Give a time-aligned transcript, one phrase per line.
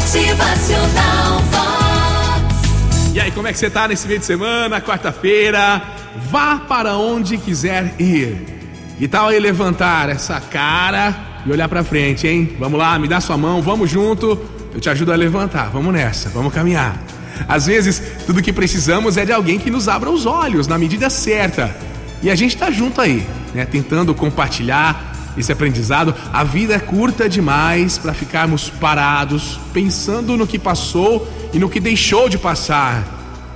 [0.00, 3.14] Motivacional Vox.
[3.14, 5.82] E aí, como é que você tá nesse meio de semana, quarta-feira?
[6.30, 8.34] Vá para onde quiser ir.
[8.98, 12.56] Que tal aí levantar essa cara e olhar pra frente, hein?
[12.58, 14.40] Vamos lá, me dá sua mão, vamos junto.
[14.72, 15.68] Eu te ajudo a levantar.
[15.68, 16.98] Vamos nessa, vamos caminhar.
[17.46, 21.10] Às vezes, tudo que precisamos é de alguém que nos abra os olhos na medida
[21.10, 21.76] certa.
[22.22, 23.66] E a gente tá junto aí, né?
[23.66, 25.09] Tentando compartilhar
[25.40, 26.14] esse aprendizado.
[26.32, 31.80] A vida é curta demais para ficarmos parados, pensando no que passou e no que
[31.80, 33.04] deixou de passar.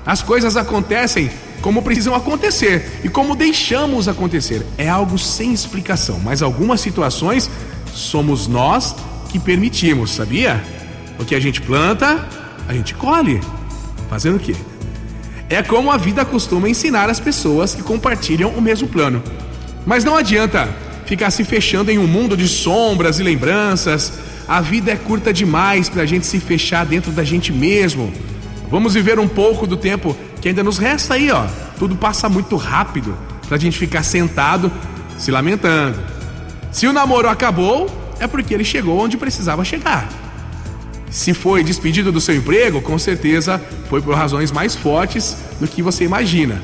[0.05, 1.30] As coisas acontecem
[1.61, 4.66] como precisam acontecer e como deixamos acontecer.
[4.77, 7.51] É algo sem explicação, mas algumas situações
[7.92, 8.95] somos nós
[9.30, 10.62] que permitimos, sabia?
[11.19, 12.28] O que a gente planta,
[12.69, 13.41] a gente colhe.
[14.11, 14.55] Fazendo o quê?
[15.48, 19.23] É como a vida costuma ensinar as pessoas que compartilham o mesmo plano.
[19.87, 20.69] Mas não adianta
[21.07, 24.12] ficar se fechando em um mundo de sombras e lembranças.
[24.47, 28.12] A vida é curta demais para a gente se fechar dentro da gente mesmo.
[28.71, 31.47] Vamos viver um pouco do tempo que ainda nos resta aí, ó.
[31.78, 34.70] Tudo passa muito rápido para a gente ficar sentado
[35.19, 35.98] se lamentando.
[36.70, 40.09] Se o namoro acabou, é porque ele chegou onde precisava chegar.
[41.11, 45.81] Se foi despedido do seu emprego, com certeza foi por razões mais fortes do que
[45.81, 46.61] você imagina.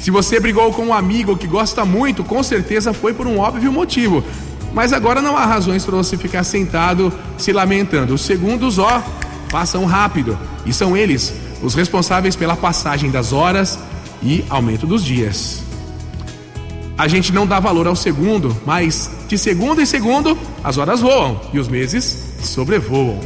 [0.00, 3.72] Se você brigou com um amigo que gosta muito, com certeza foi por um óbvio
[3.72, 4.22] motivo.
[4.72, 8.14] Mas agora não há razões para você ficar sentado se lamentando.
[8.14, 9.02] Os segundos, ó,
[9.50, 13.78] passam rápido e são eles os responsáveis pela passagem das horas
[14.22, 15.62] e aumento dos dias.
[16.96, 21.40] A gente não dá valor ao segundo, mas de segundo em segundo as horas voam
[21.52, 23.20] e os meses sobrevoam.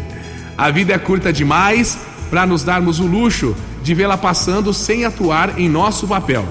[0.57, 1.99] A vida é curta demais
[2.33, 6.49] para nos darmos o luxo de vê-la passando sem atuar em nosso papel.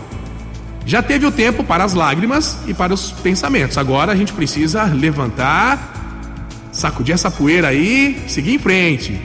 [0.85, 3.79] Já teve o tempo para as lágrimas e para os pensamentos.
[3.79, 6.29] Agora a gente precisa levantar,
[6.71, 9.19] sacudir essa poeira aí, seguir em frente.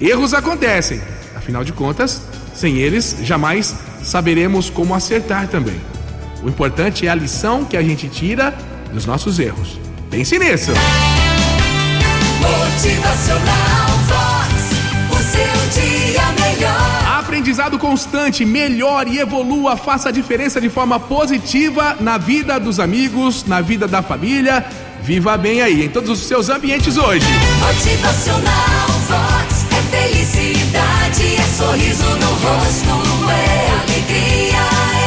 [0.00, 0.98] Erros acontecem,
[1.36, 2.22] afinal de contas,
[2.54, 5.78] sem eles jamais saberemos como acertar também.
[6.42, 8.56] O importante é a lição que a gente tira
[8.94, 9.78] dos nossos erros.
[10.08, 10.70] Pense nisso.
[12.40, 13.87] Motivacional
[17.58, 23.44] Aprendizado constante, melhore e evolua, faça a diferença de forma positiva na vida dos amigos,
[23.46, 24.64] na vida da família.
[25.02, 27.26] Viva bem aí em todos os seus ambientes hoje.
[27.58, 29.66] Motivacional Vox.
[29.76, 34.62] É felicidade, é sorriso no rosto, é alegria,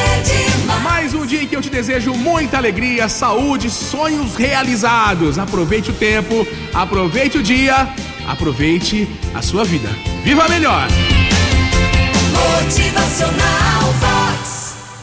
[0.09, 0.21] é
[0.59, 0.83] demais.
[0.83, 5.39] Mais um dia em que eu te desejo muita alegria, saúde, sonhos realizados.
[5.39, 7.87] Aproveite o tempo, aproveite o dia,
[8.27, 9.87] aproveite a sua vida.
[10.25, 10.89] Viva melhor!
[12.33, 14.60] Motivacional Vox.